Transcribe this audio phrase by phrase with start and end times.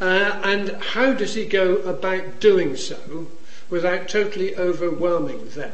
[0.00, 3.26] Uh, and how does he go about doing so
[3.68, 5.72] without totally overwhelming them?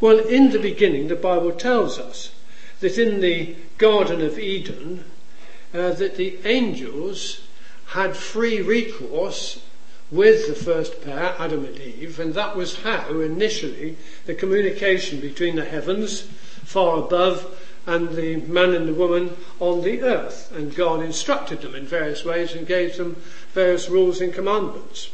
[0.00, 2.30] Well, in the beginning, the Bible tells us
[2.80, 5.04] that in the Garden of Eden,
[5.72, 7.40] uh, that the angels
[7.86, 9.60] had free recourse
[10.10, 13.96] with the first pair, Adam and Eve, and that was how initially
[14.26, 20.02] the communication between the heavens far above and the man and the woman on the
[20.02, 20.52] earth.
[20.54, 23.16] And God instructed them in various ways and gave them
[23.54, 25.10] various rules and commandments.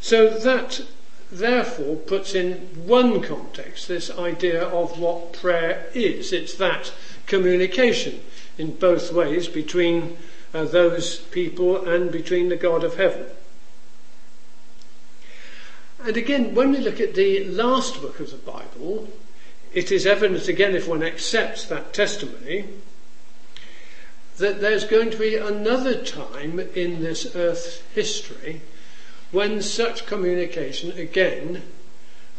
[0.00, 0.82] So that
[1.32, 2.52] therefore puts in
[2.86, 6.32] one context this idea of what prayer is.
[6.32, 6.92] It's that
[7.26, 8.20] communication
[8.56, 10.16] in both ways between
[10.54, 13.26] uh, those people and between the God of heaven.
[16.04, 19.08] And again, when we look at the last book of the Bible,
[19.74, 22.66] it is evident again, if one accepts that testimony,
[24.38, 28.62] that there's going to be another time in this earth's history
[29.30, 31.62] when such communication again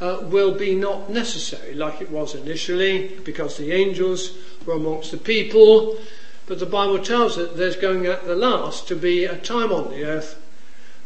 [0.01, 5.17] uh, will be not necessary like it was initially because the angels were amongst the
[5.17, 5.97] people.
[6.45, 9.89] But the Bible tells us there's going at the last to be a time on
[9.89, 10.39] the earth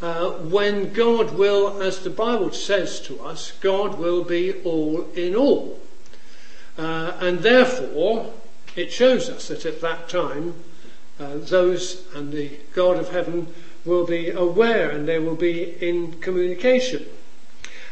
[0.01, 5.35] uh, when God will, as the Bible says to us, God will be all in
[5.35, 5.79] all.
[6.77, 8.31] Uh, and therefore,
[8.75, 10.53] it shows us that at that time,
[11.19, 13.47] uh, those and the God of heaven
[13.85, 17.05] will be aware and they will be in communication.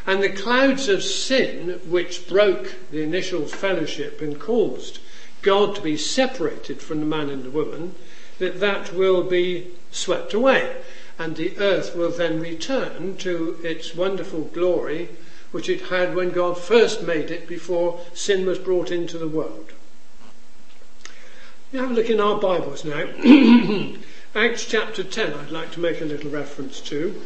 [0.06, 5.00] And the clouds of sin which broke the initial fellowship and caused
[5.42, 7.96] God to be separated from the man and the woman,
[8.38, 10.76] that that will be swept away.
[11.18, 15.10] And the earth will then return to its wonderful glory
[15.52, 19.72] which it had when God first made it before sin was brought into the world.
[21.72, 23.06] You have a look in our Bibles now.
[24.36, 27.22] Acts chapter 10, I'd like to make a little reference to.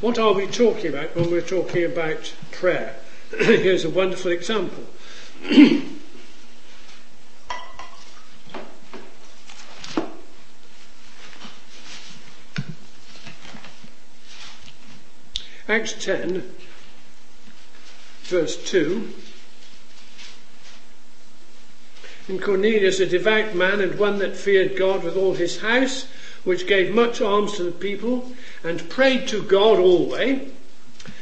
[0.00, 2.96] What are we talking about when we're talking about prayer?
[3.38, 4.84] Here's a wonderful example.
[15.68, 16.52] Acts 10,
[18.30, 19.12] verse 2.
[22.28, 26.06] And Cornelius, a devout man and one that feared God with all his house,
[26.44, 28.32] which gave much alms to the people,
[28.62, 30.48] and prayed to God always.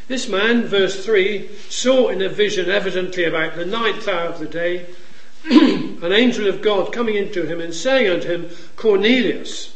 [0.06, 4.46] This man, verse 3, saw in a vision, evidently about the ninth hour of the
[4.46, 4.86] day,
[5.50, 9.74] an angel of God coming into him and saying unto him, Cornelius.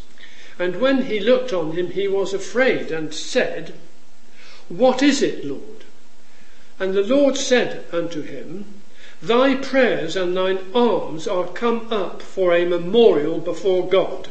[0.59, 3.75] And when he looked on him, he was afraid and said,
[4.69, 5.72] What is it, Lord?
[6.83, 8.65] And the Lord said unto him,
[9.23, 14.27] Thy prayers and thine alms are come up for a memorial before God.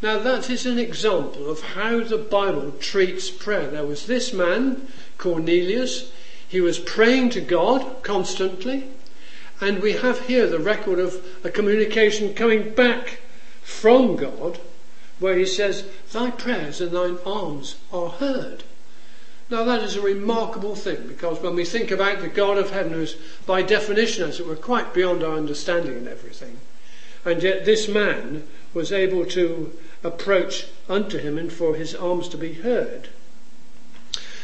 [0.00, 3.66] Now, that is an example of how the Bible treats prayer.
[3.66, 4.86] There was this man,
[5.18, 6.12] Cornelius,
[6.46, 8.84] he was praying to God constantly,
[9.60, 13.18] and we have here the record of a communication coming back
[13.64, 14.60] from God
[15.18, 18.62] where he says, Thy prayers and thine alms are heard.
[19.54, 22.92] Now, that is a remarkable thing because when we think about the God of heaven,
[22.92, 23.14] who's
[23.46, 26.58] by definition, as it were, quite beyond our understanding and everything,
[27.24, 29.72] and yet this man was able to
[30.02, 33.10] approach unto him and for his alms to be heard.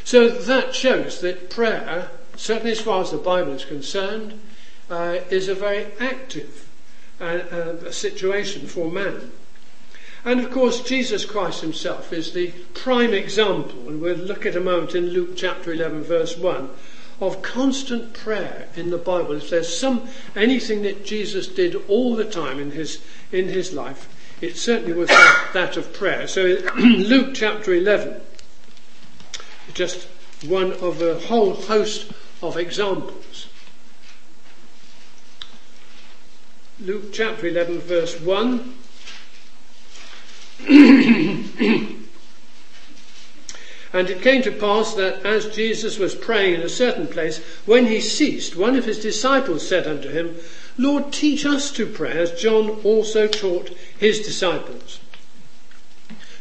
[0.05, 4.41] So that shows that prayer, certainly as far as the Bible is concerned,
[4.89, 6.69] uh, is a very active
[7.21, 9.33] uh, uh, situation for man.
[10.25, 14.61] And of course, Jesus Christ himself is the prime example, and we'll look at a
[14.61, 16.69] moment in Luke chapter 11, verse 1,
[17.21, 19.33] of constant prayer in the Bible.
[19.33, 23.01] If there's some anything that Jesus did all the time in his
[23.33, 24.09] in his life,
[24.41, 26.27] it certainly was that, of prayer.
[26.27, 26.43] So
[26.77, 28.21] Luke chapter 11,
[29.73, 30.07] just
[30.47, 32.13] one of a whole host
[32.43, 33.49] of examples.
[36.81, 38.75] Luke chapter 11, verse 1.
[43.93, 47.87] And it came to pass that as Jesus was praying in a certain place, when
[47.87, 50.37] he ceased, one of his disciples said unto him,
[50.79, 55.01] Lord, teach us to pray, as John also taught his disciples.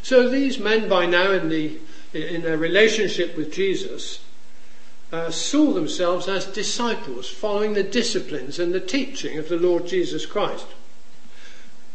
[0.02, 1.78] So these men, by now in, the,
[2.14, 4.20] in their relationship with Jesus,
[5.12, 10.24] uh, saw themselves as disciples, following the disciplines and the teaching of the Lord Jesus
[10.24, 10.66] Christ.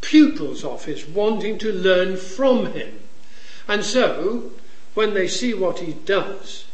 [0.05, 2.99] Pupils of his, wanting to learn from him.
[3.67, 4.51] And so,
[4.93, 6.65] when they see what he does.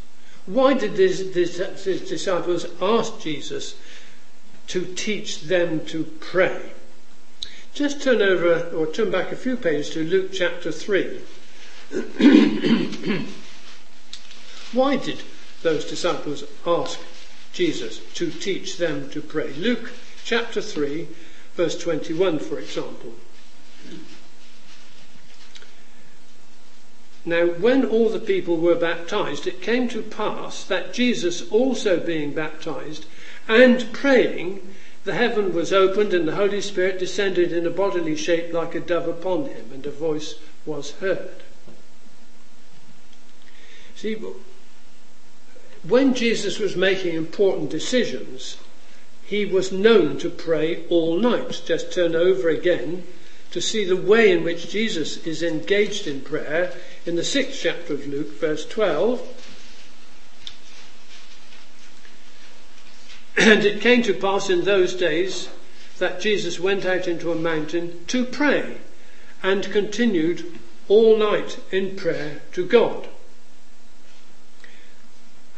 [0.44, 3.74] Why did his, disciples ask Jesus
[4.68, 6.72] to teach them to pray?
[7.74, 11.20] Just turn over or turn back a few pages to Luke chapter 3.
[14.72, 15.22] Why did
[15.62, 17.00] those disciples ask
[17.52, 19.52] Jesus to teach them to pray?
[19.54, 19.92] Luke
[20.24, 21.08] chapter 3,
[21.54, 23.14] verse 21, for example.
[27.24, 32.32] Now, when all the people were baptized, it came to pass that Jesus also being
[32.32, 33.06] baptized
[33.46, 38.52] and praying, the heaven was opened and the Holy Spirit descended in a bodily shape
[38.52, 40.34] like a dove upon him, and a voice
[40.64, 41.42] was heard.
[43.94, 44.16] See,
[45.82, 48.56] when Jesus was making important decisions,
[49.24, 51.62] he was known to pray all night.
[51.64, 53.04] Just turn over again
[53.50, 56.72] to see the way in which Jesus is engaged in prayer
[57.04, 59.48] in the sixth chapter of Luke, verse 12.
[63.36, 65.48] And it came to pass in those days
[65.98, 68.78] that Jesus went out into a mountain to pray
[69.42, 70.58] and continued
[70.88, 73.08] all night in prayer to God.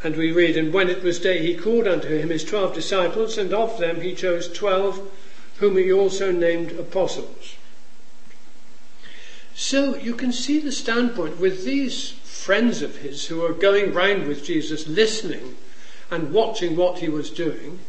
[0.05, 3.39] And we read, And when it was day, he called unto him his twelve disciples,
[3.39, 5.11] and of them he chose twelve,
[5.57, 7.55] whom he also named apostles.
[9.55, 14.27] So you can see the standpoint with these friends of his who are going round
[14.27, 15.57] with Jesus, listening
[16.11, 17.79] and watching what he was doing.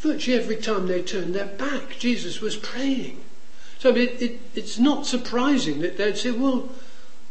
[0.00, 3.22] Virtually every time they turned their back, Jesus was praying.
[3.78, 6.68] So it, it, it's not surprising that they'd say, well,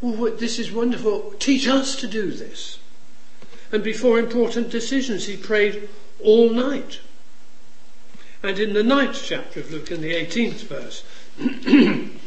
[0.00, 1.34] well, this is wonderful.
[1.38, 2.78] Teach us to do this.
[3.72, 5.88] And before important decisions, he prayed
[6.22, 7.00] all night.
[8.42, 11.04] And in the ninth chapter of Luke, in the 18th verse,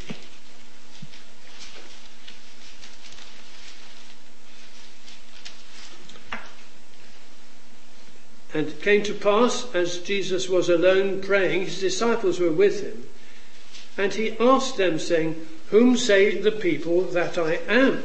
[8.53, 13.07] And it came to pass, as Jesus was alone praying, his disciples were with him.
[13.97, 18.03] And he asked them, saying, Whom say the people that I am?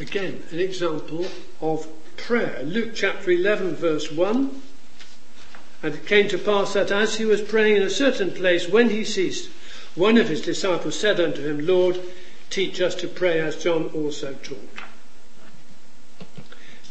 [0.00, 1.26] Again, an example
[1.60, 1.86] of
[2.16, 2.62] prayer.
[2.64, 4.62] Luke chapter 11, verse 1.
[5.84, 8.90] And it came to pass that as he was praying in a certain place, when
[8.90, 9.50] he ceased,
[9.94, 12.00] one of his disciples said unto him, Lord,
[12.50, 14.68] teach us to pray as John also taught.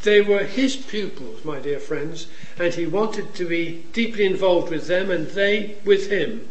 [0.04, 4.88] They were his pupils, my dear friends, and he wanted to be deeply involved with
[4.88, 6.48] them and they with him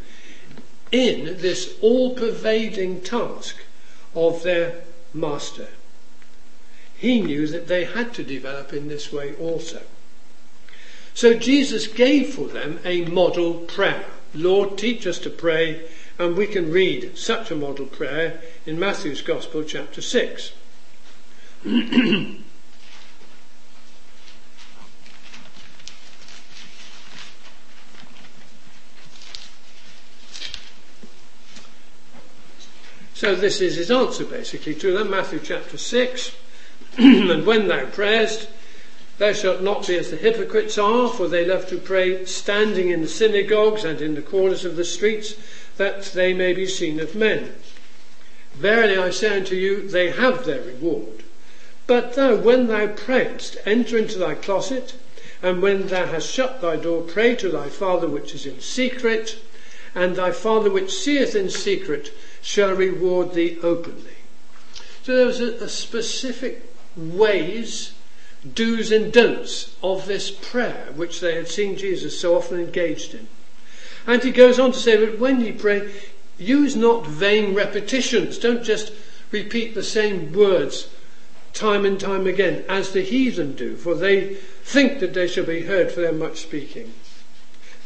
[0.90, 3.56] in this all pervading task
[4.14, 4.82] of their
[5.14, 5.68] master.
[7.02, 9.82] He knew that they had to develop in this way also.
[11.14, 14.04] So Jesus gave for them a model prayer.
[14.32, 19.20] Lord, teach us to pray, and we can read such a model prayer in Matthew's
[19.20, 20.52] Gospel, chapter 6.
[33.14, 36.32] So this is his answer basically to them, Matthew chapter 6.
[36.98, 38.48] and when thou prayest,
[39.16, 43.00] thou shalt not be as the hypocrites are, for they love to pray standing in
[43.00, 45.34] the synagogues and in the corners of the streets,
[45.78, 47.54] that they may be seen of men.
[48.54, 51.22] Verily I say unto you, they have their reward.
[51.86, 54.94] But thou, when thou prayest, enter into thy closet,
[55.42, 59.38] and when thou hast shut thy door, pray to thy Father which is in secret,
[59.94, 64.16] and thy Father which seeth in secret shall reward thee openly.
[65.04, 67.92] So there was a, a specific ways,
[68.54, 73.28] do's and don'ts of this prayer which they had seen Jesus so often engaged in.
[74.06, 75.92] And he goes on to say that when ye pray,
[76.38, 78.38] use not vain repetitions.
[78.38, 78.92] Don't just
[79.30, 80.88] repeat the same words
[81.52, 84.34] time and time again, as the heathen do, for they
[84.64, 86.92] think that they shall be heard for their much speaking.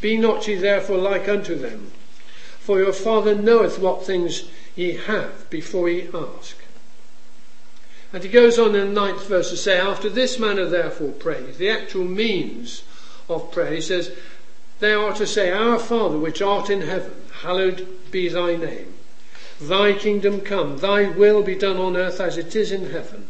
[0.00, 1.90] Be not ye therefore like unto them,
[2.60, 4.44] for your Father knoweth what things
[4.74, 6.56] ye have before ye ask.
[8.16, 11.52] And he goes on in the ninth verse to say, After this manner therefore pray,
[11.52, 12.82] the actual means
[13.28, 13.74] of prayer.
[13.74, 14.10] He says,
[14.80, 18.94] They are to say, Our Father which art in heaven, hallowed be thy name.
[19.60, 23.26] Thy kingdom come, thy will be done on earth as it is in heaven.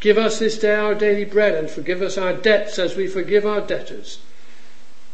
[0.00, 3.44] Give us this day our daily bread, and forgive us our debts as we forgive
[3.44, 4.20] our debtors.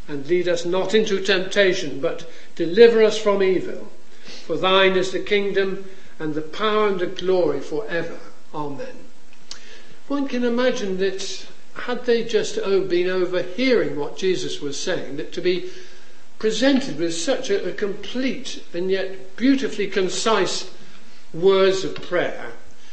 [0.06, 3.90] And lead us not into temptation, but deliver us from evil.
[4.46, 5.86] For thine is the kingdom,
[6.20, 8.20] and the power, and the glory for ever.
[8.54, 9.06] Amen.
[10.06, 15.32] One can imagine that had they just oh, been overhearing what Jesus was saying, that
[15.32, 15.70] to be
[16.38, 20.70] presented with such a, a complete and yet beautifully concise
[21.32, 22.52] words of prayer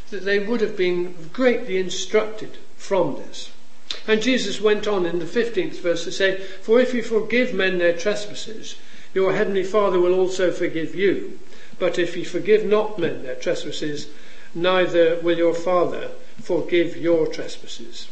[0.09, 3.51] that they would have been greatly instructed from this.
[4.07, 7.77] And Jesus went on in the 15th verse to say, For if you forgive men
[7.77, 8.75] their trespasses,
[9.13, 11.39] your heavenly Father will also forgive you.
[11.77, 14.07] But if you forgive not men their trespasses,
[14.53, 16.09] neither will your Father
[16.41, 18.07] forgive your trespasses.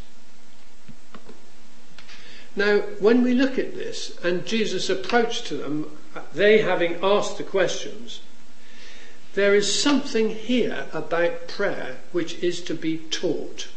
[2.55, 5.98] Now, when we look at this, and Jesus approached to them,
[6.34, 8.22] they having asked the questions,
[9.36, 13.69] there is something here about prayer which is to be taught.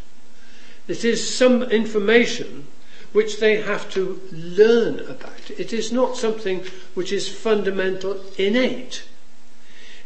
[0.88, 2.66] It is some information
[3.12, 5.50] which they have to learn about.
[5.58, 6.64] It is not something
[6.94, 9.04] which is fundamental, innate.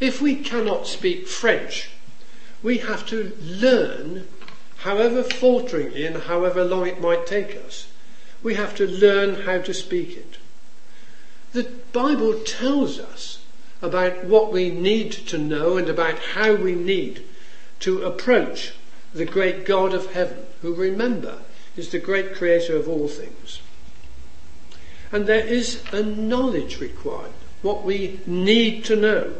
[0.01, 1.91] If we cannot speak French,
[2.63, 4.27] we have to learn,
[4.79, 7.89] however falteringly and however long it might take us,
[8.43, 10.39] we have to learn how to speak it.
[11.53, 13.45] The Bible tells us
[13.83, 17.23] about what we need to know and about how we need
[17.81, 18.73] to approach
[19.13, 21.39] the great God of heaven, who remember
[21.77, 23.61] is the great creator of all things.
[25.13, 27.33] And there is a knowledge required,
[27.63, 29.35] what we need to know.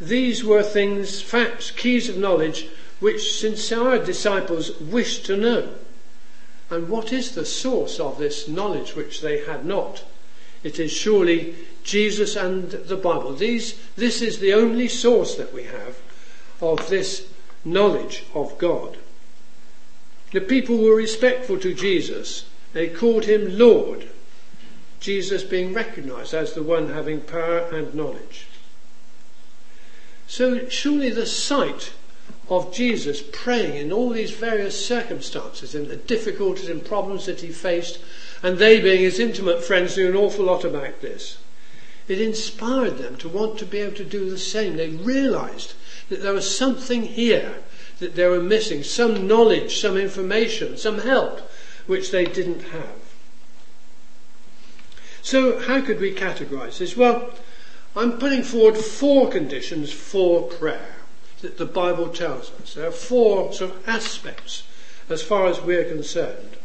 [0.00, 2.68] These were things, facts, keys of knowledge,
[3.00, 5.68] which sincere disciples wished to know.
[6.70, 10.04] And what is the source of this knowledge which they had not?
[10.62, 13.34] It is surely Jesus and the Bible.
[13.34, 15.98] These, this is the only source that we have
[16.60, 17.26] of this
[17.64, 18.96] knowledge of God.
[20.32, 22.44] The people were respectful to Jesus.
[22.72, 24.08] They called him Lord,
[25.00, 28.46] Jesus being recognized as the one having power and knowledge.
[30.30, 31.92] So surely the sight
[32.48, 37.48] of Jesus praying in all these various circumstances and the difficulties and problems that he
[37.48, 37.98] faced,
[38.40, 41.38] and they being his intimate friends knew an awful lot about this.
[42.06, 44.76] It inspired them to want to be able to do the same.
[44.76, 45.74] They realized
[46.10, 47.56] that there was something here
[47.98, 51.40] that they were missing, some knowledge, some information, some help,
[51.88, 53.00] which they didn't have.
[55.22, 56.96] So, how could we categorize this?
[56.96, 57.32] Well,
[57.96, 60.94] I'm putting forward four conditions for prayer
[61.40, 62.74] that the Bible tells us.
[62.74, 64.62] There are four sort of aspects
[65.08, 66.56] as far as we're concerned.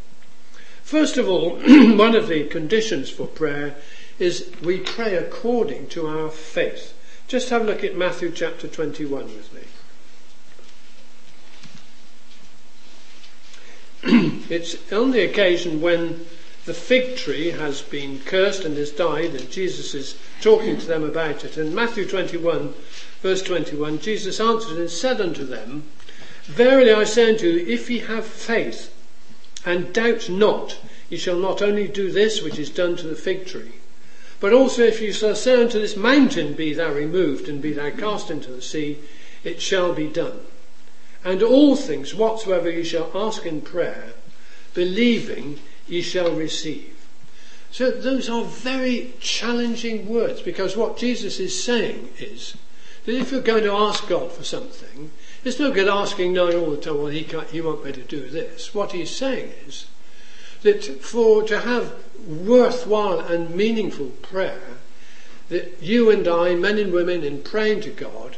[0.84, 1.56] First of all,
[1.98, 3.76] one of the conditions for prayer
[4.20, 6.94] is we pray according to our faith.
[7.28, 9.62] Just have a look at Matthew chapter 21 with me.
[14.50, 16.28] it's on the occasion when
[16.66, 21.04] the fig tree has been cursed and has died, and Jesus is talking to them
[21.04, 21.58] about it.
[21.58, 22.74] In Matthew 21,
[23.22, 25.84] verse 21, Jesus answered and said unto them,
[26.46, 28.92] Verily I say unto you, if ye have faith,
[29.64, 30.80] and doubt not,
[31.10, 33.74] ye shall not only do this which is done to the fig tree,
[34.40, 37.92] but also if ye shall say unto this mountain, Be thou removed, and be thou
[37.92, 38.98] cast into the sea,
[39.44, 40.40] it shall be done.
[41.24, 44.14] And all things whatsoever ye shall ask in prayer,
[44.74, 46.96] believing ye shall receive.
[47.72, 52.56] So those are very challenging words because what Jesus is saying is
[53.06, 55.12] that if you're going to ask God for something,
[55.44, 58.02] it's no good asking knowing all the time, well, he, can't, he won't be able
[58.02, 58.74] to do this.
[58.74, 59.88] What he's saying is
[60.64, 61.94] that for to have
[62.26, 64.78] worthwhile and meaningful prayer,
[65.50, 68.38] that you and I, men and women, in praying to God,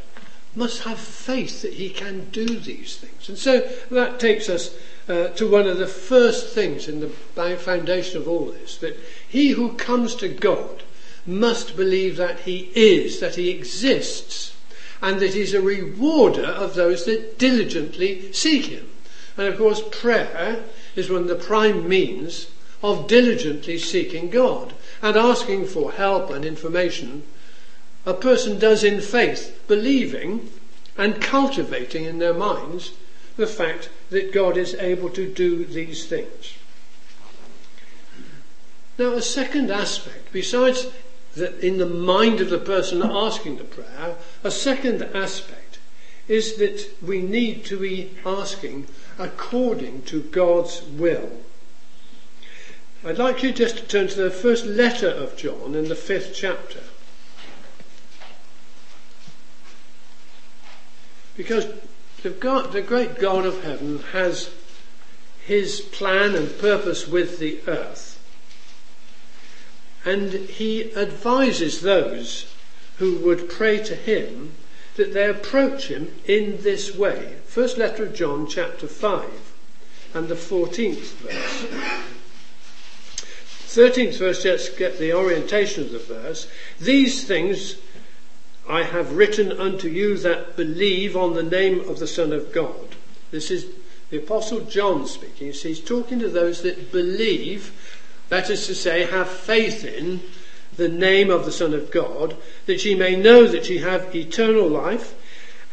[0.57, 3.29] must have faith that He can do these things.
[3.29, 3.59] And so
[3.91, 4.75] that takes us
[5.07, 7.09] uh, to one of the first things in the
[7.57, 8.97] foundation of all this that
[9.27, 10.83] he who comes to God
[11.25, 14.55] must believe that he is, that he exists,
[15.01, 18.89] and that he's a rewarder of those that diligently seek him.
[19.37, 20.63] And of course, prayer
[20.95, 22.47] is one of the prime means
[22.81, 27.23] of diligently seeking God and asking for help and information.
[28.07, 30.49] A person does in faith, believing
[30.97, 32.93] and cultivating in their minds
[33.35, 36.53] the fact that God is able to do these things.
[38.97, 40.87] Now, a second aspect, besides
[41.35, 45.79] that in the mind of the person asking the prayer, a second aspect
[46.29, 48.87] is that we need to be asking
[49.19, 51.41] according to God's will.
[53.03, 56.31] I'd like you just to turn to the first letter of John in the fifth
[56.33, 56.83] chapter.
[61.37, 61.67] Because
[62.23, 64.49] the, God, the great God of heaven has
[65.45, 68.15] his plan and purpose with the earth.
[70.03, 72.51] And he advises those
[72.97, 74.53] who would pray to him
[74.95, 77.35] that they approach him in this way.
[77.45, 79.53] First letter of John, chapter 5,
[80.15, 82.03] and the 14th verse.
[83.67, 86.49] 13th verse, let's get the orientation of the verse.
[86.79, 87.75] These things
[88.67, 92.95] I have written unto you that believe on the name of the Son of God.
[93.31, 93.67] This is
[94.09, 95.51] the Apostle John speaking.
[95.51, 97.71] he's talking to those that believe
[98.29, 100.21] that is to say, have faith in
[100.75, 104.67] the name of the Son of God, that ye may know that ye have eternal
[104.67, 105.15] life,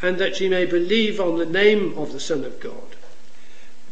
[0.00, 2.96] and that ye may believe on the name of the Son of God.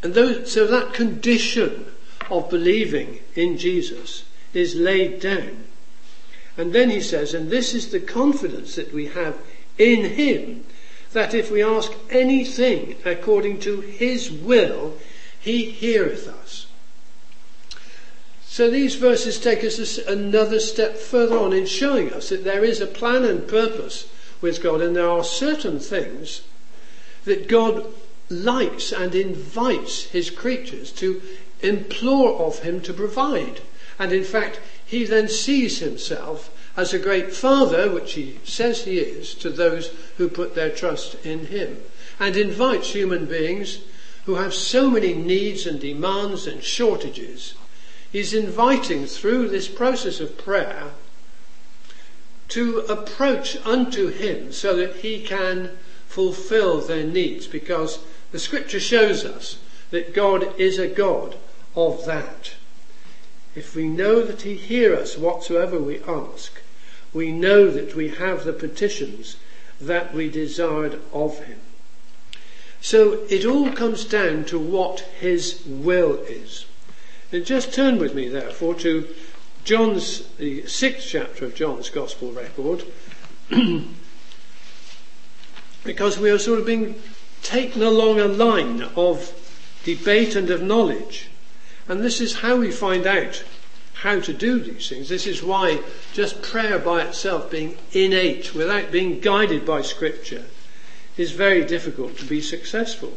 [0.02, 1.86] And those, so that condition
[2.30, 5.64] of believing in Jesus is laid down.
[6.56, 9.38] And then he says, and this is the confidence that we have
[9.78, 10.64] in him,
[11.12, 14.94] that if we ask anything according to his will,
[15.40, 16.66] he heareth us.
[18.44, 22.80] So these verses take us another step further on in showing us that there is
[22.80, 24.10] a plan and purpose
[24.42, 26.42] with God, and there are certain things
[27.24, 27.86] that God
[28.28, 31.22] likes and invites his creatures to
[31.60, 33.60] implore of him to provide.
[33.98, 34.60] And in fact,
[34.92, 39.90] he then sees himself as a great father, which he says he is, to those
[40.18, 41.78] who put their trust in him,
[42.20, 43.78] and invites human beings
[44.26, 47.54] who have so many needs and demands and shortages
[48.12, 50.90] He's inviting through this process of prayer
[52.48, 55.70] to approach unto him so that he can
[56.06, 58.00] fulfill their needs because
[58.30, 59.56] the scripture shows us
[59.90, 61.36] that God is a God
[61.74, 62.52] of that.
[63.54, 66.60] If we know that he hears us whatsoever we ask,
[67.12, 69.36] we know that we have the petitions
[69.80, 71.60] that we desired of him.
[72.80, 76.64] So it all comes down to what his will is.
[77.30, 79.08] And just turn with me, therefore, to
[79.64, 82.84] John's, the sixth chapter of John's Gospel record,
[85.84, 87.00] because we are sort of being
[87.42, 89.32] taken along a line of
[89.84, 91.28] debate and of knowledge.
[91.92, 93.44] And this is how we find out
[93.92, 95.10] how to do these things.
[95.10, 95.82] This is why
[96.14, 100.46] just prayer by itself, being innate, without being guided by Scripture,
[101.18, 103.12] is very difficult to be successful.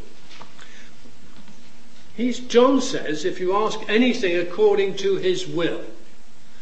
[2.18, 5.86] He's, John says, if you ask anything according to his will.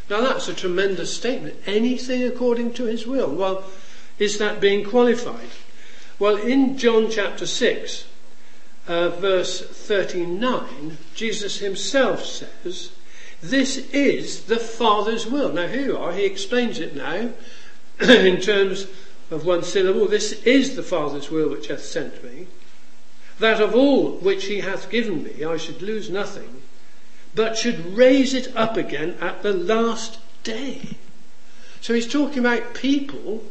[0.08, 1.56] Now that's a tremendous statement.
[1.66, 3.34] Anything according to his will.
[3.34, 3.64] Well,
[4.20, 5.50] is that being qualified?
[6.20, 8.04] Well, in John chapter 6,
[8.86, 12.90] uh, verse 39, Jesus himself says,
[13.42, 15.52] This is the Father's will.
[15.52, 16.12] Now, here you are.
[16.12, 17.30] He explains it now
[18.00, 18.86] in terms
[19.30, 20.06] of one syllable.
[20.06, 22.46] This is the Father's will which hath sent me
[23.38, 26.62] that of all which he hath given me I should lose nothing,
[27.34, 30.96] but should raise it up again at the last day.
[31.80, 33.44] So he's talking about people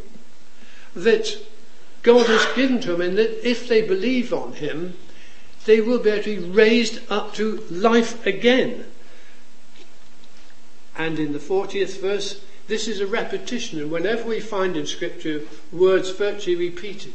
[0.95, 1.37] that
[2.01, 4.97] God has given to them, and that if they believe on him,
[5.65, 8.85] they will be able to be raised up to life again.
[10.97, 15.41] And in the 40th verse, this is a repetition, and whenever we find in Scripture
[15.71, 17.13] words virtually repeated,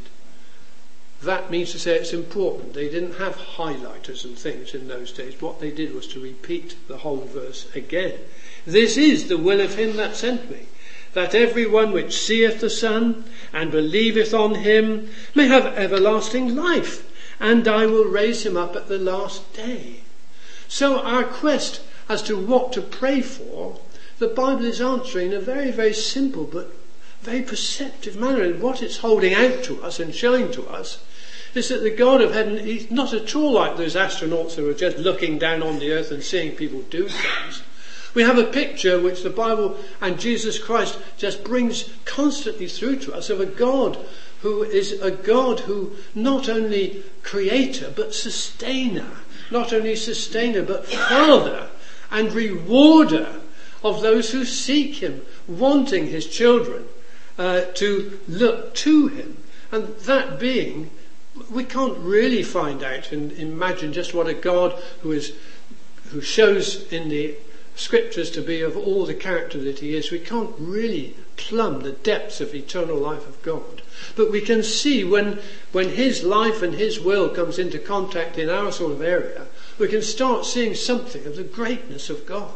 [1.21, 2.73] that means to say it's important.
[2.73, 5.41] They didn't have highlighters and things in those days.
[5.41, 8.19] What they did was to repeat the whole verse again.
[8.65, 10.67] This is the will of him that sent me,
[11.13, 17.08] that every one which seeth the Son and believeth on him may have everlasting life,
[17.39, 20.01] and I will raise him up at the last day.
[20.67, 23.79] So our quest as to what to pray for,
[24.17, 26.73] the Bible is answering in a very, very simple but
[27.21, 28.41] very perceptive manner.
[28.41, 31.03] And what it's holding out to us and showing to us
[31.53, 34.73] is that the God of heaven, is not at all like those astronauts who are
[34.73, 37.63] just looking down on the earth and seeing people do things.
[38.13, 43.13] We have a picture which the Bible and Jesus Christ just brings constantly through to
[43.13, 43.97] us of a God
[44.41, 49.11] who is a God who not only creator but sustainer,
[49.51, 51.69] not only sustainer but father
[52.11, 53.35] and rewarder
[53.83, 56.85] of those who seek him, wanting his children
[57.37, 59.37] uh, to look to him.
[59.71, 60.89] And that being,
[61.49, 65.33] we can't really find out and imagine just what a God who is
[66.11, 67.35] who shows in the
[67.79, 71.93] scriptures to be of all the character that he is, we can't really plumb the
[71.93, 73.81] depths of eternal life of God.
[74.15, 75.39] But we can see when,
[75.71, 79.87] when his life and his will comes into contact in our sort of area, we
[79.87, 82.53] can start seeing something of the greatness of God.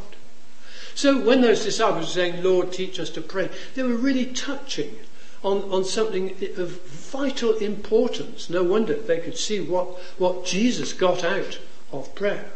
[0.93, 4.95] So when those disciples were saying, Lord, teach us to pray, they were really touching
[5.41, 8.49] on, on something of vital importance.
[8.49, 9.87] No wonder they could see what,
[10.19, 11.59] what Jesus got out
[11.91, 12.51] of prayer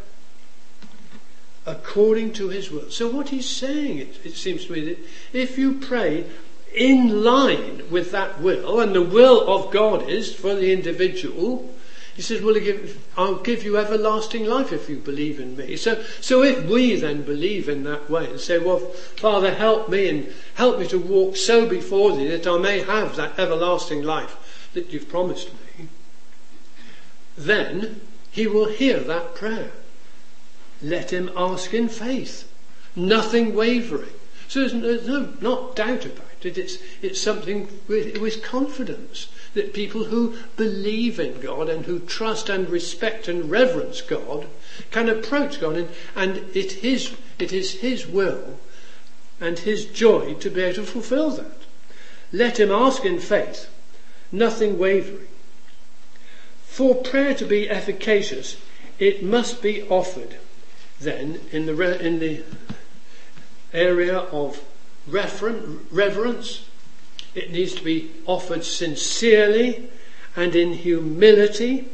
[1.68, 2.90] according to his will.
[2.90, 4.98] So what he's saying, it, it seems to me, that
[5.32, 6.24] if you pray
[6.74, 11.74] in line with that will, and the will of God is for the individual,
[12.16, 12.56] he says, Well,
[13.16, 15.76] I'll give you everlasting life if you believe in me.
[15.76, 20.08] So, so if we then believe in that way and say, Well, Father, help me
[20.08, 24.70] and help me to walk so before thee that I may have that everlasting life
[24.74, 25.88] that you've promised me,
[27.36, 28.00] then
[28.32, 29.70] he will hear that prayer.
[30.82, 32.48] Let him ask in faith,
[32.94, 34.12] nothing wavering.
[34.46, 36.56] So there's no, not doubt about it.
[36.56, 42.48] It's, it's something with, with confidence that people who believe in God and who trust
[42.48, 44.46] and respect and reverence God
[44.90, 48.58] can approach God and, and it, is, it is His will
[49.40, 51.58] and His joy to be able to fulfill that.
[52.32, 53.68] Let him ask in faith,
[54.30, 55.28] nothing wavering.
[56.66, 58.56] For prayer to be efficacious,
[58.98, 60.36] it must be offered
[61.00, 62.42] then in the, in the
[63.72, 64.62] area of
[65.08, 66.68] referen- reverence,
[67.34, 69.90] it needs to be offered sincerely
[70.34, 71.88] and in humility.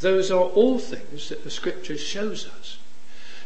[0.00, 2.78] Those are all things that the scripture shows us.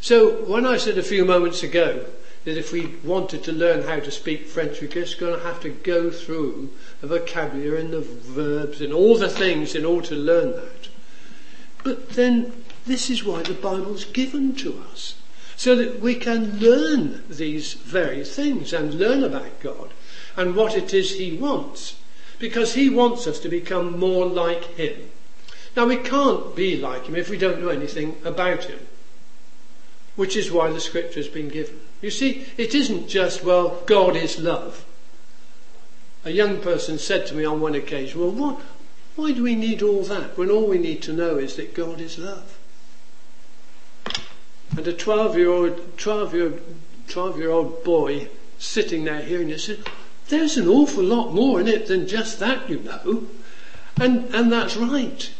[0.00, 2.06] So when I said a few moments ago
[2.44, 5.60] that if we wanted to learn how to speak French, we're just going to have
[5.60, 6.70] to go through
[7.00, 10.88] the vocabulary and the verbs and all the things in order to learn that.
[11.82, 15.14] But then this is why the Bible's given to us,
[15.56, 19.90] so that we can learn these very things and learn about God
[20.36, 21.96] and what it is He wants,
[22.38, 25.10] because He wants us to become more like Him.
[25.76, 28.80] Now, we can't be like Him if we don't know anything about Him,
[30.16, 31.80] which is why the Scripture has been given.
[32.00, 34.84] You see, it isn't just, well, God is love.
[36.24, 38.60] A young person said to me on one occasion, well, what,
[39.16, 42.00] why do we need all that when all we need to know is that God
[42.00, 42.57] is love?
[44.76, 46.52] And a 12 year old, 12 year,
[47.08, 48.28] 12 year old boy
[48.58, 49.80] sitting there hearing this said,
[50.28, 53.26] there's an awful lot more in it than just that, you know.
[54.00, 55.30] And, and that's right.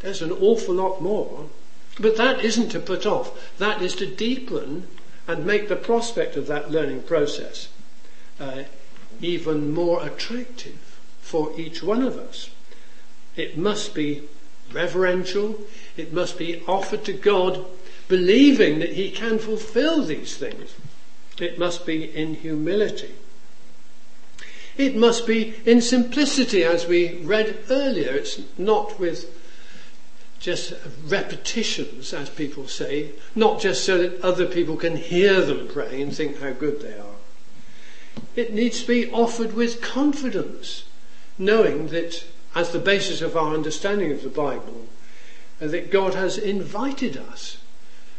[0.00, 1.48] There's an awful lot more.
[2.00, 3.56] But that isn't to put off.
[3.58, 4.86] That is to deepen
[5.26, 7.68] and make the prospect of that learning process
[8.40, 8.64] uh,
[9.20, 12.50] even more attractive for each one of us.
[13.36, 14.22] It must be
[14.72, 15.60] reverential.
[15.96, 17.64] It must be offered to God
[18.08, 20.74] believing that he can fulfill these things.
[21.38, 23.14] It must be in humility.
[24.76, 28.12] It must be in simplicity, as we read earlier.
[28.12, 29.34] It's not with
[30.40, 30.72] just
[31.04, 36.14] repetitions, as people say, not just so that other people can hear them pray and
[36.14, 37.16] think how good they are.
[38.36, 40.84] It needs to be offered with confidence,
[41.38, 44.86] knowing that, as the basis of our understanding of the Bible,
[45.58, 47.58] that God has invited us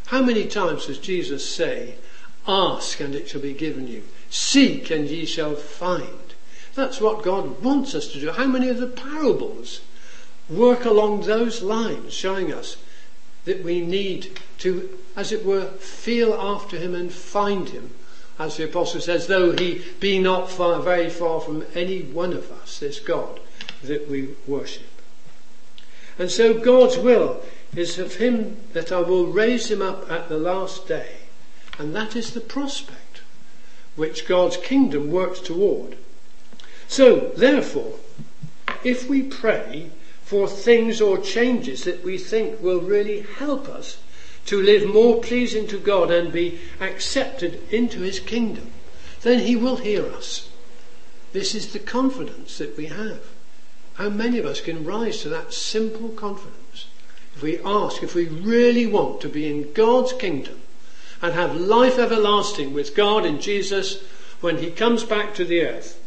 [0.09, 1.95] how many times does Jesus say,
[2.47, 6.33] Ask and it shall be given you, seek and ye shall find?
[6.73, 8.31] That's what God wants us to do.
[8.31, 9.81] How many of the parables
[10.49, 12.77] work along those lines, showing us
[13.45, 17.91] that we need to, as it were, feel after him and find him.
[18.39, 22.51] As the apostle says, though he be not far, very far from any one of
[22.51, 23.39] us, this God
[23.83, 24.87] that we worship.
[26.17, 27.43] And so God's will
[27.75, 31.17] is of him that I will raise him up at the last day.
[31.77, 33.21] And that is the prospect
[33.95, 35.97] which God's kingdom works toward.
[36.87, 37.99] So, therefore,
[38.83, 39.91] if we pray
[40.23, 43.99] for things or changes that we think will really help us
[44.45, 48.71] to live more pleasing to God and be accepted into his kingdom,
[49.21, 50.49] then he will hear us.
[51.33, 53.21] This is the confidence that we have.
[53.95, 56.58] How many of us can rise to that simple confidence?
[57.39, 60.59] If we ask, if we really want to be in God's kingdom
[61.21, 64.03] and have life everlasting with God in Jesus
[64.41, 65.97] when he comes back to the earth,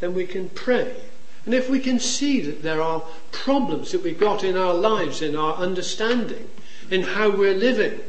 [0.00, 0.96] then we can pray.
[1.44, 5.22] And if we can see that there are problems that we've got in our lives,
[5.22, 6.50] in our understanding,
[6.90, 8.00] in how we're living,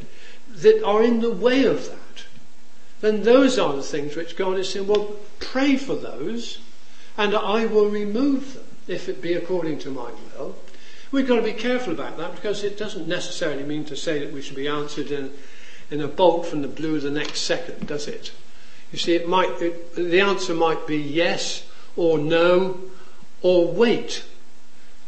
[0.49, 2.25] that are in the way of that,
[3.01, 6.57] then those are the things which God is saying, well, pray for those,
[7.15, 10.22] and I will remove them, if it be according to my will.
[11.13, 14.33] We've got to be careful about that because it doesn't necessarily mean to say that
[14.33, 15.29] we should be answered in,
[15.91, 18.31] in a bolt from the blue the next second, does it?
[18.91, 22.81] You see, it might, it, the answer might be yes or no
[23.43, 24.25] or wait.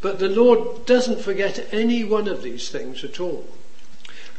[0.01, 3.47] But the Lord doesn't forget any one of these things at all.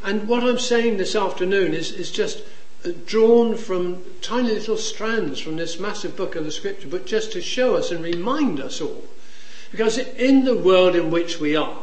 [0.04, 2.44] And what I'm saying this afternoon is, is just
[2.84, 7.32] uh, drawn from tiny little strands from this massive book of the scripture, but just
[7.32, 9.02] to show us and remind us all.
[9.76, 11.76] Because in the world in which we are,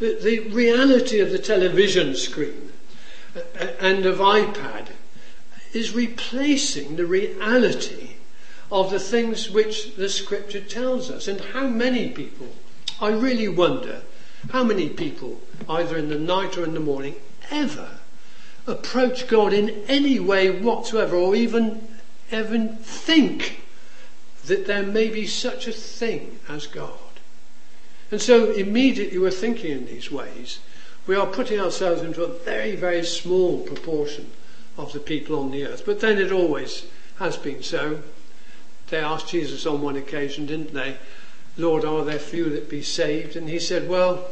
[0.00, 2.72] the, reality of the television screen
[3.34, 3.40] uh,
[3.80, 4.88] and of iPad
[5.72, 8.16] is replacing the reality
[8.70, 11.26] of the things which the scripture tells us.
[11.26, 12.48] And how many people,
[13.00, 14.02] I really wonder,
[14.50, 17.14] how many people, either in the night or in the morning,
[17.50, 17.92] ever
[18.66, 21.88] approach God in any way whatsoever, or even,
[22.30, 23.62] even think
[24.44, 26.98] that there may be such a thing as God.
[28.10, 30.60] And so immediately we're thinking in these ways.
[31.06, 34.30] We are putting ourselves into a very, very small proportion
[34.76, 35.84] of the people on the earth.
[35.86, 36.86] But then it always
[37.18, 38.02] has been so.
[38.88, 40.96] They asked Jesus on one occasion, didn't they?
[41.56, 43.34] Lord, are there few that be saved?
[43.34, 44.28] And he said, Well,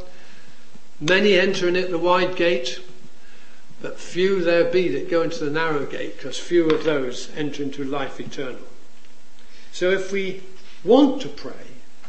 [0.99, 2.79] many enter in at the wide gate,
[3.81, 7.63] but few there be that go into the narrow gate, because few of those enter
[7.63, 8.61] into life eternal.
[9.71, 10.43] So if we
[10.83, 11.53] want to pray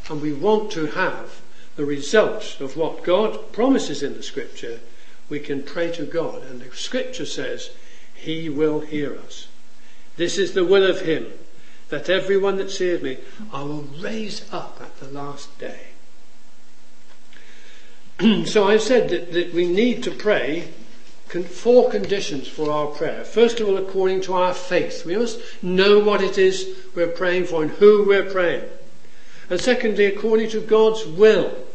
[0.09, 1.41] and we want to have
[1.77, 4.81] the results of what God promises in the scripture,
[5.29, 6.43] we can pray to God.
[6.43, 7.69] And the scripture says,
[8.17, 9.47] he will hear us.
[10.17, 11.27] This is the will of Him,
[11.89, 13.19] that everyone that seeth me
[13.53, 15.81] I will raise up at the last day.
[18.45, 20.69] so I've said that, that we need to pray
[21.27, 23.23] four conditions for our prayer.
[23.23, 25.05] First of all, according to our faith.
[25.05, 28.63] We must know what it is we're praying for and who we're praying.
[29.49, 31.66] And secondly, according to God's will.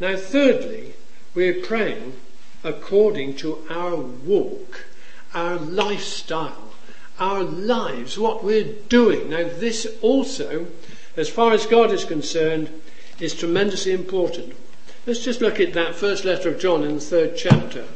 [0.00, 0.94] Now, thirdly,
[1.34, 2.14] we're praying
[2.62, 4.84] according to our walk,
[5.34, 6.72] our lifestyle,
[7.18, 9.30] our lives, what we're doing.
[9.30, 10.68] Now, this also,
[11.16, 12.70] as far as God is concerned,
[13.18, 14.54] is tremendously important.
[15.06, 17.86] Let's just look at that first letter of John in the third chapter.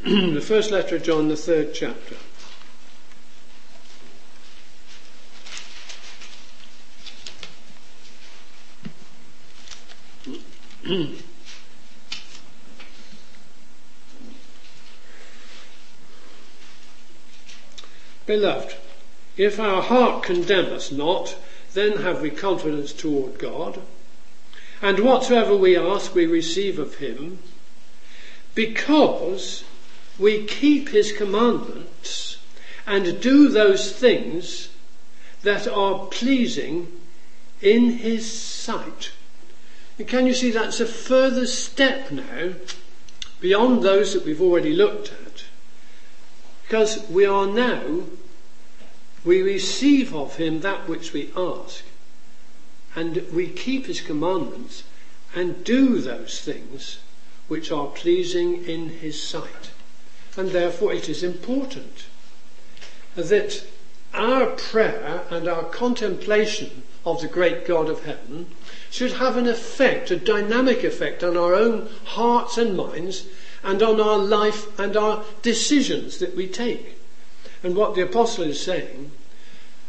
[0.04, 2.16] the first letter of John, the third chapter.
[10.90, 11.14] Mm.
[18.26, 18.74] Beloved,
[19.36, 21.36] if our heart condemn us not,
[21.74, 23.80] then have we confidence toward God.
[24.82, 27.38] And whatsoever we ask, we receive of him,
[28.56, 29.62] because
[30.18, 32.38] we keep his commandments
[32.84, 34.70] and do those things
[35.42, 36.88] that are pleasing
[37.62, 39.12] in his sight.
[40.00, 42.54] And can you see that's a further step now
[43.38, 45.44] beyond those that we've already looked at?
[46.62, 48.04] Because we are now
[49.26, 51.84] we receive of him that which we ask,
[52.96, 54.84] and we keep his commandments
[55.34, 57.00] and do those things
[57.48, 59.70] which are pleasing in his sight.
[60.34, 62.06] And therefore it is important
[63.16, 63.66] that
[64.14, 68.46] our prayer and our contemplation of the great God of heaven
[68.90, 73.26] should have an effect, a dynamic effect on our own hearts and minds
[73.62, 76.96] and on our life and our decisions that we take.
[77.62, 79.12] And what the apostle is saying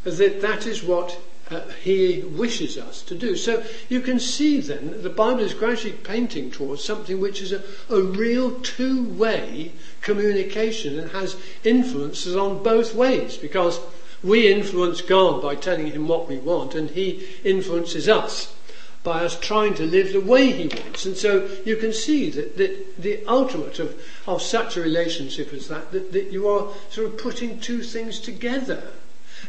[0.05, 1.17] is that that is what
[1.49, 3.35] uh, he wishes us to do.
[3.35, 7.51] So you can see then that the Bible is gradually painting towards something which is
[7.51, 13.79] a, a real two way communication and has influences on both ways because
[14.23, 18.53] we influence God by telling him what we want and he influences us
[19.03, 21.05] by us trying to live the way he wants.
[21.05, 25.67] And so you can see that, that the ultimate of, of such a relationship as
[25.69, 28.91] that, that, that you are sort of putting two things together.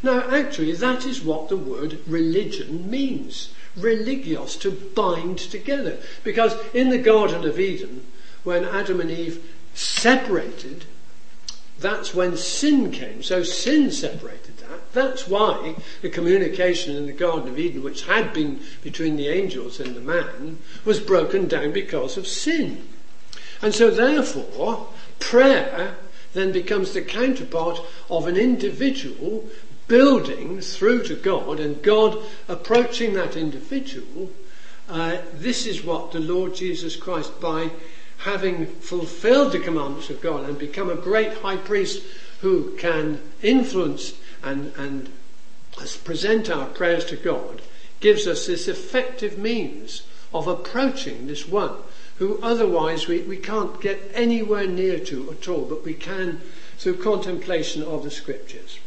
[0.03, 3.53] Now, actually, that is what the word religion means.
[3.77, 5.99] Religios, to bind together.
[6.25, 8.07] Because in the Garden of Eden,
[8.45, 10.87] when Adam and Eve separated,
[11.79, 13.23] that's when sin came.
[13.23, 14.52] So sin separated.
[14.92, 19.81] That's why the communication in the Garden of Eden, which had been between the angels
[19.81, 22.87] and the man, was broken down because of sin.
[23.62, 25.96] And so therefore, prayer
[26.35, 29.48] then becomes the counterpart of an individual
[29.88, 34.31] building through to God and God approaching that individual.
[34.88, 37.70] Uh, this is what the Lord Jesus Christ, by
[38.18, 42.02] having fulfilled the commandments of God and become a great high priest
[42.40, 45.11] who can influence and, and
[46.05, 47.62] present our prayers to God,
[48.00, 50.02] gives us this effective means
[50.35, 51.76] of approaching this one
[52.16, 56.40] who otherwise we, we can't get anywhere near to at all, but we can
[56.78, 58.78] through contemplation of the scriptures.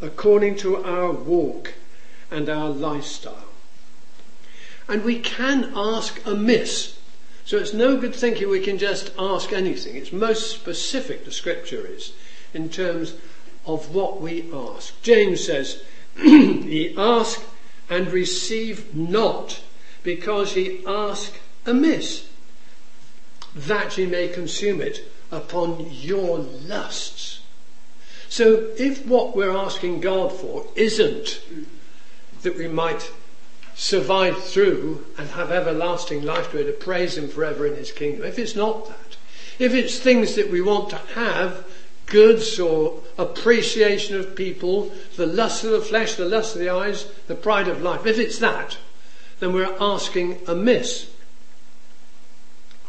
[0.00, 1.74] According to our walk
[2.30, 3.44] and our lifestyle.
[4.88, 6.98] And we can ask amiss.
[7.44, 9.96] So it's no good thinking we can just ask anything.
[9.96, 12.12] It's most specific, the scripture is,
[12.54, 13.14] in terms
[13.66, 15.00] of what we ask.
[15.02, 15.82] James says,
[16.22, 17.42] Ye ask
[17.88, 19.60] and receive not
[20.02, 21.34] because ye ask
[21.66, 22.28] amiss,
[23.54, 27.40] that ye may consume it upon your lusts.
[28.28, 31.40] So if what we're asking God for isn't
[32.42, 33.10] that we might
[33.74, 38.24] survive through and have everlasting life to able to praise Him forever in His kingdom,
[38.24, 39.16] if it's not that,
[39.58, 41.66] if it's things that we want to have,
[42.10, 47.06] goods or appreciation of people, the lust of the flesh, the lust of the eyes,
[47.26, 48.76] the pride of life, if it's that,
[49.38, 51.10] then we're asking amiss.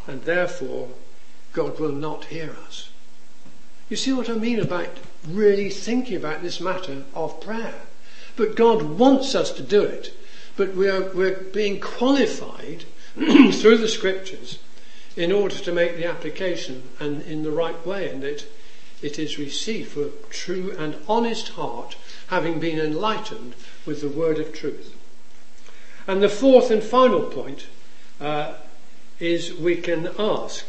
[0.06, 0.90] And therefore,
[1.52, 2.90] God will not hear us.
[3.88, 4.88] You see what I mean about
[5.26, 7.74] really thinking about this matter of prayer?
[8.36, 10.14] But God wants us to do it.
[10.56, 14.58] But we're, we're being qualified through the scriptures
[15.16, 18.46] in order to make the application and in the right way, and that
[19.02, 21.96] it is received for a true and honest heart,
[22.28, 24.94] having been enlightened with the word of truth.
[26.06, 27.66] And the fourth and final point
[28.20, 28.54] uh,
[29.18, 30.66] is we can ask,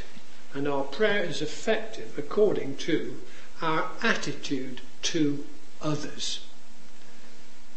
[0.54, 3.20] and our prayer is effective according to
[3.62, 5.46] our attitude to
[5.82, 6.46] others.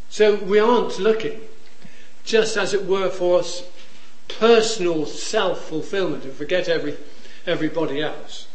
[0.08, 1.40] So we aren't looking,
[2.24, 3.62] just as it were, for us
[4.28, 6.96] personal self fulfillment and forget every,
[7.46, 8.46] everybody else.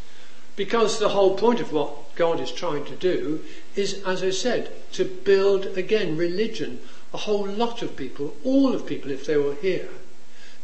[0.56, 3.44] Because the whole point of what God is trying to do
[3.76, 6.80] is, as I said, to build again religion
[7.14, 9.90] a whole lot of people, all of people if they were here,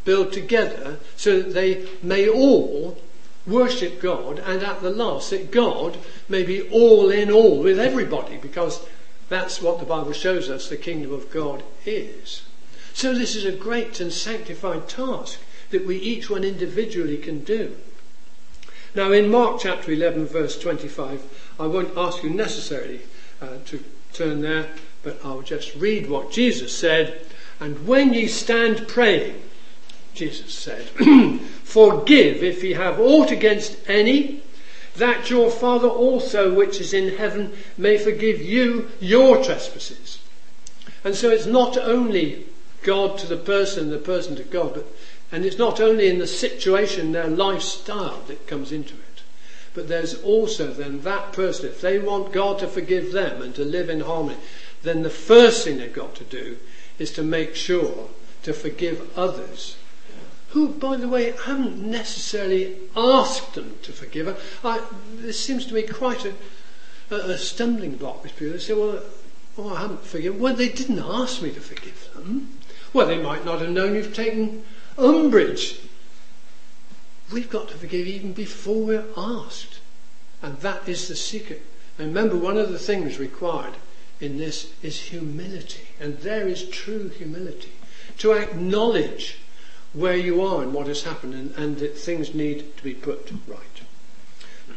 [0.06, 2.98] build together so that they may all
[3.46, 5.98] worship God and at the last that God
[6.28, 8.82] may be all in all with everybody because
[9.30, 12.44] that's what the Bible shows us the kingdom of God is.
[12.94, 17.76] So this is a great and sanctified task that we each one individually can do.
[18.96, 23.02] Now in Mark chapter 11 verse 25, I won't ask you necessarily
[23.42, 24.68] uh, to turn there
[25.08, 27.22] but I'll just read what Jesus said.
[27.62, 29.42] And when ye stand praying,
[30.14, 30.90] Jesus said,
[31.64, 34.42] forgive if ye have aught against any,
[34.98, 40.20] that your Father also which is in heaven may forgive you your trespasses.
[41.06, 42.46] And so it's not only
[42.84, 44.88] God to the person, the person to God, but,
[45.32, 49.22] and it's not only in the situation, their lifestyle that comes into it,
[49.74, 53.66] but there's also then that person, if they want God to forgive them and to
[53.66, 54.38] live in harmony,
[54.84, 56.58] then the first thing they've got to do
[56.98, 58.10] is to make sure
[58.44, 59.76] to forgive others
[60.50, 64.60] who, by the way, haven't necessarily asked them to forgive.
[64.64, 64.82] I,
[65.16, 66.34] this seems to me quite a,
[67.14, 68.54] a, stumbling block with people.
[68.54, 69.04] They say, well,
[69.58, 70.40] oh, I haven't forgiven.
[70.40, 72.58] Well, they didn't ask me to forgive them.
[72.94, 74.64] Well, they might not have known you've taken
[74.98, 75.80] umbrage.
[77.32, 79.80] We've got to forgive even before we're asked.
[80.42, 81.64] And that is the secret.
[81.98, 83.74] And remember, one of the things required
[84.20, 85.88] in this is humility.
[86.00, 87.72] And there is true humility.
[88.20, 89.40] To acknowledge
[89.94, 93.32] where you are and what has happened and, and that things need to be put
[93.48, 93.60] right.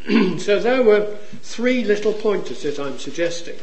[0.41, 3.59] so there were three little pointers that I'm suggesting.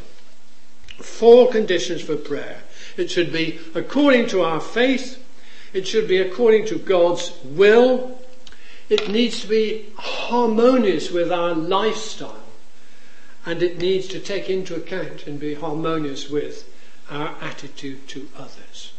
[0.98, 2.62] Four conditions for prayer.
[2.96, 5.24] It should be according to our faith.
[5.72, 8.20] It should be according to God's will.
[8.88, 12.42] It needs to be harmonious with our lifestyle
[13.44, 16.68] and it needs to take into account and be harmonious with
[17.10, 18.92] our attitude to others.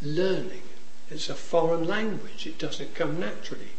[0.00, 0.62] Learning.
[1.10, 3.72] It's a foreign language, it doesn't come naturally.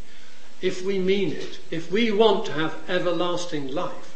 [0.62, 4.16] If we mean it, if we want to have everlasting life,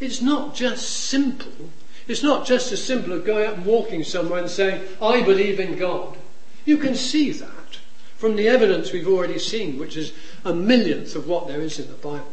[0.00, 1.70] it's not just simple.
[2.08, 5.58] It's not just as simple as going out and walking somewhere and saying, I believe
[5.58, 6.18] in God.
[6.66, 7.78] You can see that
[8.16, 10.12] from the evidence we've already seen, which is
[10.44, 12.32] a millionth of what there is in the Bible.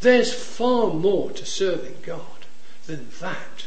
[0.00, 2.46] There's far more to serving God
[2.86, 3.66] than that.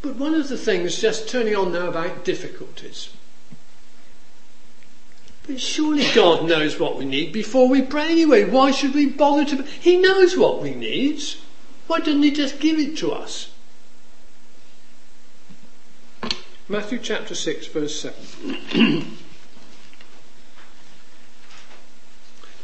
[0.00, 3.10] But one of the things, just turning on now about difficulties,
[5.46, 8.44] But surely God knows what we need before we pray anyway.
[8.44, 9.62] Why should we bother to?
[9.62, 11.22] He knows what we need.
[11.86, 13.50] Why doesn't He just give it to us?
[16.68, 18.16] Matthew chapter 6, verse 7.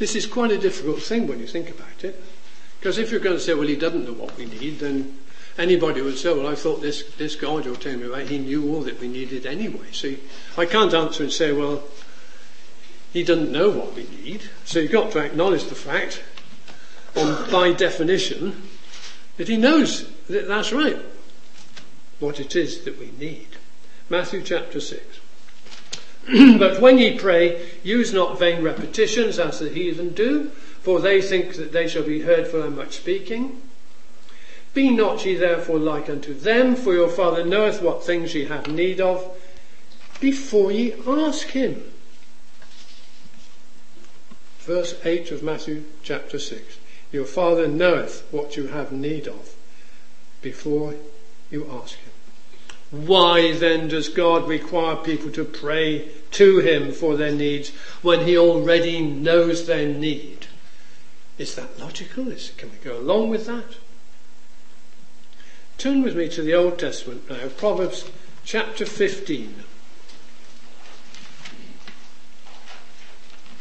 [0.00, 2.20] this is quite a difficult thing when you think about it.
[2.80, 5.16] Because if you're going to say, well, he doesn't know what we need, then
[5.56, 8.74] anybody would say, well, I thought this, this God you're telling me about, he knew
[8.74, 9.92] all that we needed anyway.
[9.92, 10.12] So
[10.58, 11.84] I can't answer and say, well,
[13.12, 14.42] he doesn't know what we need.
[14.64, 16.24] So you've got to acknowledge the fact,
[17.14, 18.68] on, by definition,
[19.36, 20.98] that he knows that that's right,
[22.18, 23.46] what it is that we need.
[24.08, 25.02] Matthew chapter 6.
[26.58, 30.50] but when ye pray, use not vain repetitions as the heathen do,
[30.82, 33.60] for they think that they shall be heard for their much speaking.
[34.74, 38.68] Be not ye therefore like unto them, for your Father knoweth what things ye have
[38.68, 39.36] need of,
[40.20, 41.82] before ye ask him.
[44.60, 46.78] Verse 8 of Matthew chapter 6.
[47.10, 49.54] Your Father knoweth what you have need of,
[50.40, 50.94] before
[51.50, 52.11] you ask him.
[52.92, 57.70] Why then does God require people to pray to Him for their needs
[58.02, 60.46] when He already knows their need?
[61.38, 62.28] Is that logical?
[62.28, 63.76] Is, can we go along with that?
[65.78, 68.10] Turn with me to the Old Testament now, Proverbs
[68.44, 69.64] chapter 15.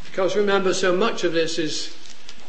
[0.03, 1.95] Because remember, so much of this is,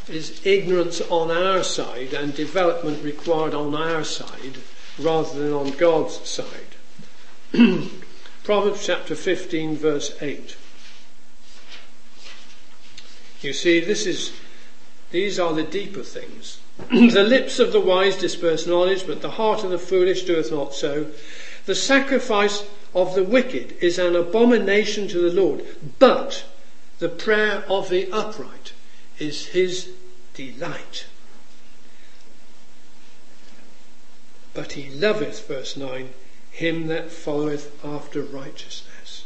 [0.09, 4.59] is ignorance on our side and development required on our side
[4.99, 6.72] rather than on God's side.
[8.45, 10.57] Proverbs chapter 15, verse 8.
[13.43, 14.33] You see, this is,
[15.11, 16.61] these are the deeper things.
[16.91, 20.75] the lips of the wise disperse knowledge, but the heart of the foolish doeth not
[20.75, 21.09] so.
[21.67, 25.65] The sacrifice of the wicked is an abomination to the Lord,
[25.99, 26.45] but
[27.01, 28.73] the prayer of the upright
[29.19, 29.91] is his
[30.35, 31.07] delight.
[34.55, 36.11] But he loveth, verse 9,
[36.53, 39.25] him that followeth after righteousness.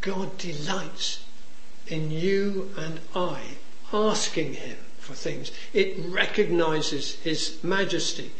[0.00, 1.24] God delights
[1.88, 3.40] in you and I
[3.92, 5.50] asking him for things.
[5.72, 8.30] It recognizes his majesty.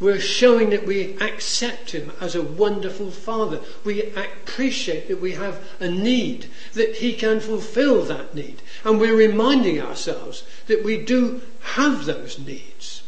[0.00, 3.60] We're showing that we accept him as a wonderful father.
[3.84, 8.60] We appreciate that we have a need, that he can fulfill that need.
[8.84, 13.03] And we're reminding ourselves that we do have those needs.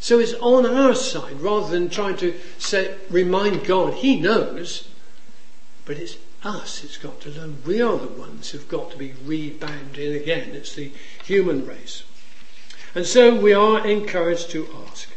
[0.00, 3.94] So it's on our side rather than trying to say, remind God.
[3.94, 4.88] He knows,
[5.84, 7.58] but it's us it's got to learn.
[7.66, 10.50] We are the ones who've got to be rebound in again.
[10.50, 10.92] It's the
[11.24, 12.04] human race.
[12.94, 15.08] And so we are encouraged to ask.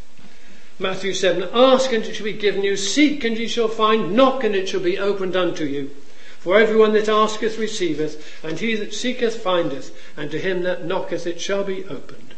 [0.80, 4.44] Matthew 7 Ask and it shall be given you, seek and ye shall find, knock
[4.44, 5.92] and it shall be opened unto you.
[6.40, 11.28] For everyone that asketh receiveth, and he that seeketh findeth, and to him that knocketh
[11.28, 12.31] it shall be opened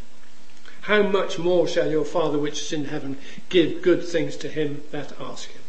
[0.84, 3.18] how much more shall your Father which is in heaven
[3.48, 5.62] give good things to him that ask him?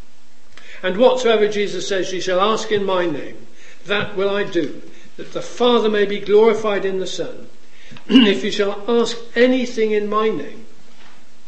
[0.83, 3.47] And whatsoever Jesus says ye shall ask in my name,
[3.85, 4.81] that will I do,
[5.15, 7.47] that the Father may be glorified in the Son.
[8.07, 10.65] if you shall ask anything in my name,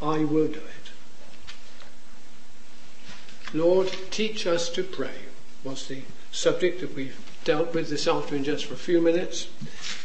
[0.02, 0.92] I will do it.
[3.54, 5.26] Lord, teach us to pray,
[5.66, 9.50] was the subject that we've dealt with this afternoon just for a few minutes.